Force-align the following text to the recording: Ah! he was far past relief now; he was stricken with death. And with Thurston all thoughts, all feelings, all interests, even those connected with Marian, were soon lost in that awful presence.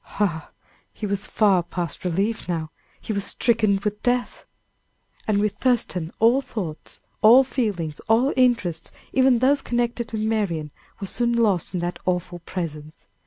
Ah! 0.19 0.49
he 0.91 1.05
was 1.05 1.27
far 1.27 1.61
past 1.61 2.03
relief 2.03 2.49
now; 2.49 2.71
he 2.99 3.13
was 3.13 3.23
stricken 3.23 3.79
with 3.83 4.01
death. 4.01 4.47
And 5.27 5.37
with 5.39 5.53
Thurston 5.57 6.11
all 6.17 6.41
thoughts, 6.41 7.01
all 7.21 7.43
feelings, 7.43 7.99
all 8.09 8.33
interests, 8.35 8.91
even 9.13 9.37
those 9.37 9.61
connected 9.61 10.11
with 10.11 10.21
Marian, 10.23 10.71
were 10.99 11.05
soon 11.05 11.33
lost 11.33 11.75
in 11.75 11.81
that 11.81 11.99
awful 12.07 12.39
presence. 12.39 13.05